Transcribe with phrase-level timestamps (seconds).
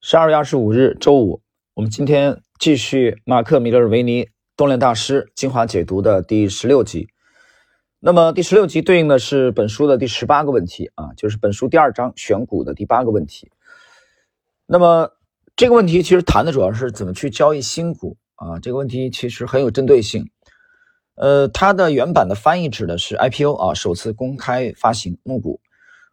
[0.00, 1.42] 十二月二十五日，周五，
[1.74, 7.08] 我们今天继续马克·米勒维尼动量大师精华解读的第十六集。
[7.98, 13.50] 那么第十六集对应的是本书的第十八个问题啊，就是本书第二章选股的第八个问题。
[14.66, 15.10] 那么
[15.56, 20.30] 这个问题其实谈的主要是怎么去交易新股啊，这个问题其实很有针对性。
[21.16, 25.60] 呃，它的原版的翻译指的是 IPO 啊，首次公开发行募股。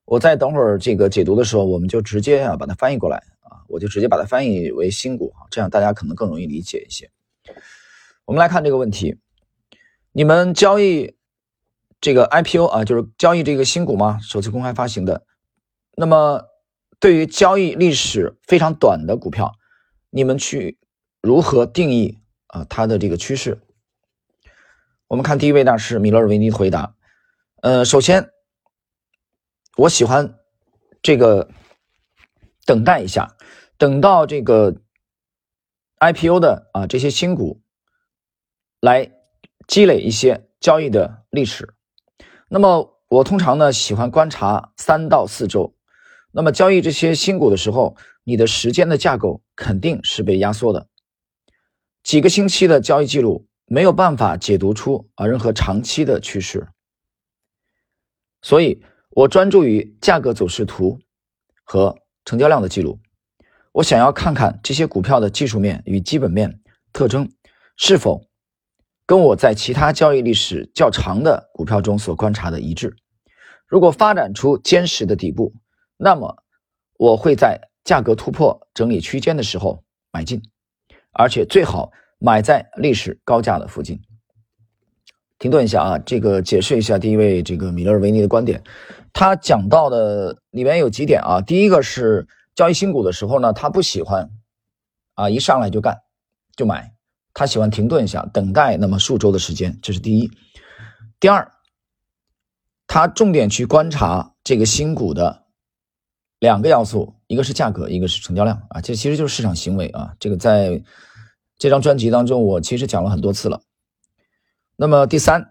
[0.05, 3.21] 我在等会儿这个解读的时候，我们就直接啊把它翻译过来。
[3.68, 7.10] 我就直接把它翻译为新股哈，这样大家可能更容易理解一些。
[8.25, 9.18] 我们来看这个问题：
[10.11, 11.15] 你们交易
[12.00, 14.19] 这个 IPO 啊，就是交易这个新股吗？
[14.21, 15.25] 首次公开发行的。
[15.96, 16.43] 那么，
[17.00, 19.54] 对于交易历史非常短的股票，
[20.10, 20.77] 你们去
[21.21, 23.61] 如何定义啊它的这个趋势？
[25.07, 26.96] 我们看第一位大师米勒尔维尼回答：
[27.61, 28.32] 呃，首先，
[29.77, 30.38] 我喜欢
[31.02, 31.50] 这个。
[32.67, 33.34] 等待一下，
[33.78, 34.75] 等到这个
[36.00, 37.61] IPO 的啊这些新股
[38.80, 39.11] 来
[39.67, 41.73] 积累一些交易的历史。
[42.47, 45.75] 那么我通常呢喜欢观察三到四周。
[46.31, 50.88] 那么交易这些新股的时候，你的时间的架构肯定是被压缩的。
[52.03, 56.67] 几个星期的交易记录没有办法解读出啊任何长期的趋势。
[58.42, 60.99] 所以我专注于价格走势图
[61.64, 61.97] 和。
[62.27, 62.99] 成交量的记录，
[63.75, 66.61] 我想要看看这些股票的技术面与基本面
[66.93, 67.29] 特征
[67.75, 68.25] 是否
[69.05, 72.95] 跟我在其他交易历史较长的股票中所观察的一致。
[73.67, 75.53] 如果发展出坚实的底部，
[75.97, 76.37] 那么
[76.97, 80.41] 我会在价格突破整理区间的时候买进，
[81.11, 83.99] 而且最好买在历史高价的附近。
[85.37, 88.63] 停顿一下啊，这个解释一下第一位这个米勒维尼的观点。
[89.11, 92.25] 他讲到的里面有几点啊，第一个是
[92.56, 94.31] 交易新股的时候呢，他不喜欢
[95.14, 96.02] 啊一上来就干
[96.56, 96.95] 就买，
[97.34, 100.31] 他喜欢停顿一下，等待那么数周的时间，这是第一。
[101.20, 101.52] 第二，
[102.88, 105.45] 他重点去观察这个新股的
[106.39, 110.15] 两个要素，一个是价格，一个是成交量啊，这其实就是市场行为啊。
[110.20, 110.83] 这个在
[111.58, 113.61] 这张专辑当中，我其实讲了很多次了。
[114.76, 115.49] 那么第三，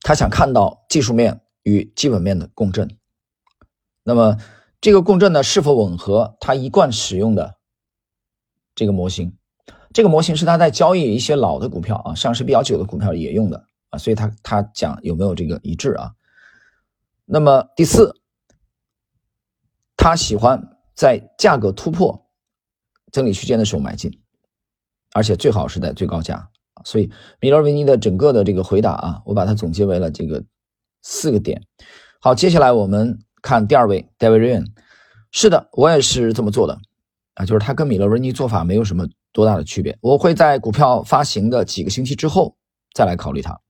[0.00, 1.40] 他想看到技术面。
[1.64, 2.96] 与基本面的共振，
[4.02, 4.38] 那么
[4.80, 7.56] 这个共振呢是否吻合他一贯使用的
[8.74, 9.36] 这个模型？
[9.92, 16.12] 这个模型是他在交易一些老的股票啊，上市比较久的股票也用的啊，所以他他讲有没有这个一致啊？
[17.24, 18.14] 那么第四，
[19.96, 22.26] 他喜欢在价格突破
[23.10, 24.20] 整理区间的时候买进，
[25.14, 26.50] 而且最好是在最高价
[26.84, 30.44] 所以米勒维尼的整个的这个回答啊，我把它总结为了这个。
[31.00, 31.62] 四个点，
[32.20, 34.66] 好，接下来我们看第二位 David Ryan。
[35.30, 36.78] 是的，我也是这么做的
[37.34, 39.96] 啊，就是他跟米勒维尼做法没有什么多大的区别。
[40.00, 42.56] 我会在股票发行的几个星期之后
[42.94, 43.60] 再来考虑它。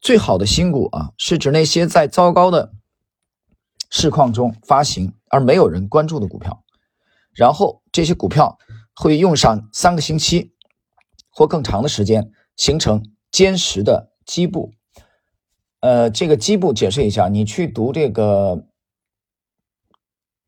[0.00, 2.72] 最好的新股啊，是指那些在糟糕的
[3.90, 6.62] 市况中发行而没有人关注的股票，
[7.32, 8.58] 然后这些股票
[8.94, 10.52] 会用上三个星期
[11.30, 14.72] 或更长的时间形成坚实的基部。
[15.80, 18.66] 呃，这个基部解释一下，你去读这个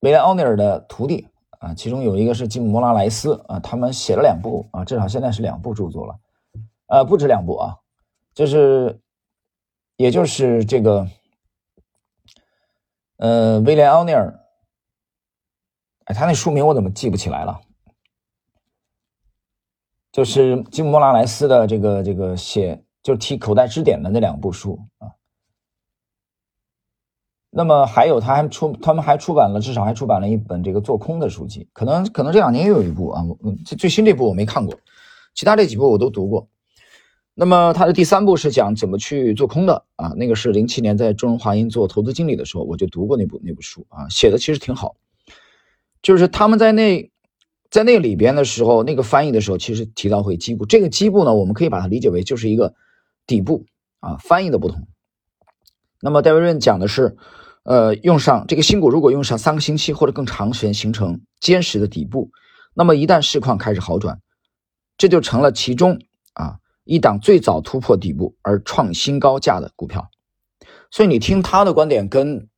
[0.04, 1.26] 威廉奥尼尔的徒弟
[1.60, 6.20] 啊，其中有一个是吉姆·莫拉莱斯啊，他们写了两部啊，至少现在是两部著作了，
[6.88, 7.78] 呃，不止两部啊，
[8.34, 9.00] 就是，
[9.96, 11.08] 也就是这个，
[13.16, 14.38] 呃，威廉·奥尼尔，
[16.04, 17.58] 哎，他那书名我怎么记不起来了？
[20.12, 25.08] 就是吉姆·莫拉莱斯的这个这个写，就提口袋支点的那两部书啊。
[27.56, 34.76] 那么还有，他还出，他们还出版了，至少还出版了一本这个做空的书籍，可能可能这两年又有一部啊，嗯，最最新这部我没看过，
[35.34, 36.48] 其他这几部我都读过。
[37.32, 44.96] 那么他的第三部是讲怎么去做空的啊，那个是零七年在中融华银做投资经理的时候，我就读过那部那部书啊，写的其实挺好。
[46.02, 47.08] 就是他们在那
[47.70, 52.74] 在那里边的时候，那个翻译的时候，其实提到会基部，这个基部呢，我们可以把它理解为就是一个
[53.28, 53.64] 底部
[54.00, 54.88] 啊，翻译的不同。
[56.00, 57.16] 那么戴维润讲的是。
[57.64, 62.30] 呃，用上这个新股，如果用上三个星期或者更长时间形成坚实的底部，
[62.74, 64.20] 那么一旦市况开始好转，
[64.98, 65.98] 这就成了其中
[66.34, 70.06] 啊一档最早突破底部而创新高价的股票。
[70.90, 72.48] 所以你听他的观点跟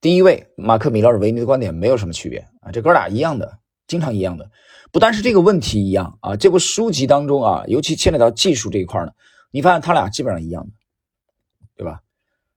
[0.00, 4.50] 第一位马克·米勒尔维尼的观点没有什么区别啊，这哥俩一样的，经常一样的。
[4.90, 9.12] 不单是这个问题一样啊，这部书籍当中啊，尤其牵扯到技术这一块呢，
[9.50, 10.72] 你发现他俩基本上一样的，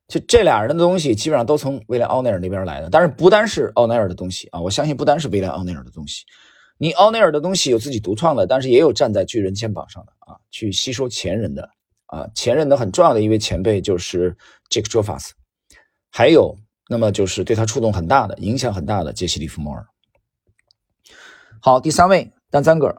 [0.09, 6.25] 就这俩人的东西基本上都从威廉奥内尔那边来的，但是不单是奥内尔的东西啊，我相信不单是威廉奥内尔的东西，
[6.79, 11.69] 你奥内尔的东西有自己独创的，但是也有站在巨人肩膀上的啊，去吸收前人的
[12.07, 14.35] 啊，前人的很重要的一位前辈就是
[14.69, 15.33] Jake j o f a s
[16.09, 16.57] 还有
[16.89, 19.85] 那么就是对他触动很大的、影响很大的杰西·利弗莫尔。
[21.61, 22.97] 好，第三位丹赞格尔，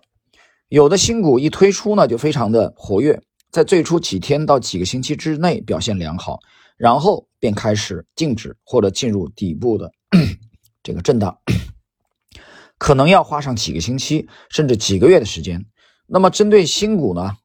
[0.68, 3.20] 有的新股一推出呢就非常的活跃，
[3.50, 6.38] 在最初几天到几个星期之内表现良好，
[6.80, 9.92] 然后便开始静止或者进入底部的
[10.82, 11.38] 这个震荡。
[12.78, 15.66] 可能要花上几个星期，甚至几个月的时间。
[16.06, 17.36] 那么，针对新股呢？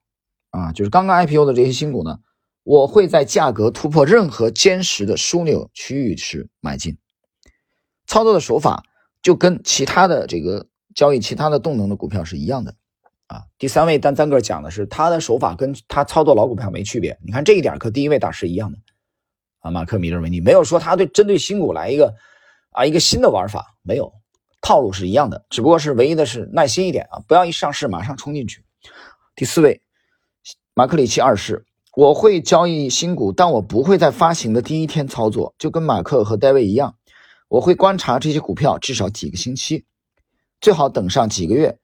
[0.51, 2.19] 啊，就是刚刚 IPO 的这些新股呢，
[2.63, 6.97] 我会在价格突破任何坚实的枢纽区域时买进。
[8.07, 8.85] 操作的手法
[9.21, 12.73] 就跟其他的这个交易其他的动能的股票是一样的。
[13.27, 17.19] 啊，第三位单三个讲的是他的手法跟他操作老股票没区别。
[17.25, 18.77] 你看这一点和第一位大师一样的。
[19.65, 22.13] 啊，马克米勒维尼没有说他对针对新股来一个
[22.69, 24.13] 啊一个新的玩法，没有。
[24.61, 28.63] 套路是一样的，只不过是唯一的是耐心一点啊，不要一上市马上冲进去。
[29.35, 29.81] 第四位，
[30.75, 31.65] 马克里奇二世，
[31.95, 36.95] 我会交易新股，但我不会在发行的第一天操作，就跟马克和戴维一样，
[37.47, 39.85] 我会观察这些股票至少几个星期，
[40.61, 41.79] 最好等上几个月，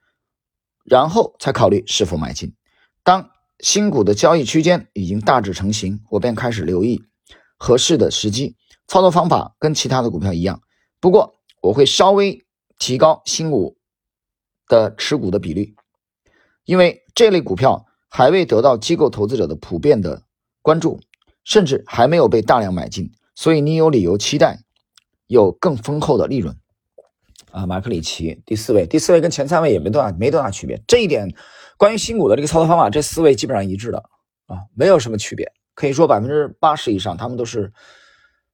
[0.83, 2.53] 然后才考虑是否买进。
[3.03, 7.03] 当新股的交易区间已经大致成型，我便开始留意
[7.61, 8.55] 合适的时机。
[8.87, 10.61] 操作方法跟其他的股票一样，
[10.99, 12.43] 不过我会稍微。
[12.83, 13.77] 提高新股
[14.67, 15.75] 的持股的比例，
[16.65, 20.23] 因为这类股票还未得到机构投资者的普遍的
[20.63, 20.99] 关注，
[21.43, 24.63] 甚至还没有被大量买进，所以你有理由期待
[25.27, 26.57] 有更丰厚的利润。
[27.51, 30.81] 啊，马克里奇第四位，第四位跟前三位也没多大没多大区别。
[30.87, 31.31] 这一点
[31.77, 33.99] 关于新股的这个操作方法，这四位基本上一致的
[34.47, 37.71] 啊，没有什么区别，可以说百分之八十以上他们都是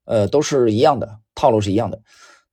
[0.06, 2.02] 呃都是一样的套路是一样的。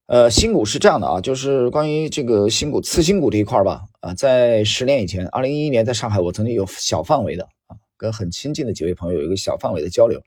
[0.06, 10.20] 呃，新股是这样的啊，就是关于这个新股、次新股这一块吧，啊，在十年以前，二零一一年在上海，我曾经有小范围的啊，跟很亲近的几位朋友有一个小范围的交流，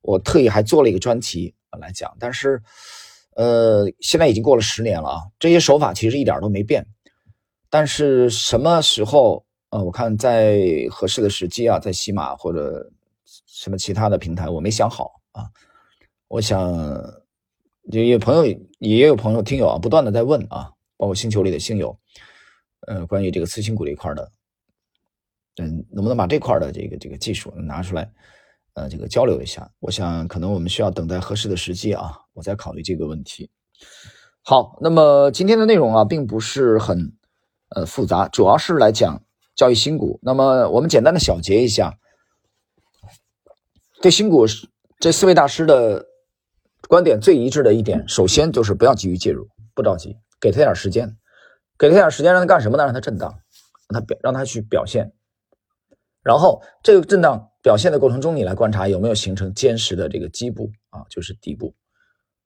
[0.00, 2.16] 我特意还做了一个专题来讲。
[2.18, 2.62] 但是，
[3.36, 6.86] 呃，现在已经过了十年了啊，这些手法其实一点都没变。
[7.68, 10.58] 但是什么时候，呃，我看在
[10.90, 12.90] 合适的时机啊，在喜马或者
[13.58, 15.50] 什么其他的平台，我没想好啊，
[16.28, 16.58] 我想。
[17.90, 18.44] 也有朋友，
[18.80, 21.98] 也有朋友听友啊，不断的在问啊，包括星球里的星友，
[22.86, 24.30] 呃，关于这个次新股这一块的，
[25.56, 28.12] 嗯，能不能把这块的这个这个技术拿出来，
[28.74, 29.66] 呃，这个交流一下？
[29.80, 33.48] 我想可能我们需要等待合适的时机啊，我再考虑这个问题。
[34.44, 37.10] 好，那么今天的内容啊，并不是很
[37.70, 39.22] 呃复杂，主要是来讲
[39.56, 40.20] 交易新股。
[40.22, 41.98] 那么我们简单的小结一下，
[44.02, 44.46] 对新股
[44.98, 46.06] 这四位大师的。
[46.88, 51.18] 观点最一致的一点，首先就是不要急于介入，不着急，给他点时间，
[51.76, 52.84] 给他点时间，让他干什么呢？
[52.84, 53.30] 让他震荡，
[53.90, 55.12] 让他表，让他去表现。
[56.22, 61.74] 然后这个震荡表现的过程中，你来观察有没有形成坚实的这个基部啊，就是底部，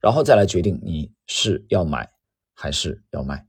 [0.01, 2.11] 然后再来决定你是要买
[2.55, 3.47] 还是要卖。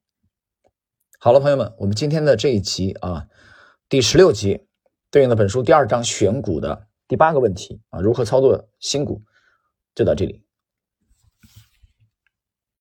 [1.17, 3.27] 好了，朋友们，我们今天的这一集啊，
[3.88, 4.67] 第十六集
[5.09, 9.21] 对应的本书第二章选股的第八个问题啊，如何操作新股，
[9.94, 10.43] 就到这里。